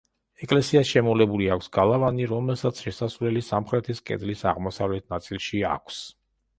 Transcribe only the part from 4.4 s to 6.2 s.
აღმოსავლეთ ნაწილში აქვს.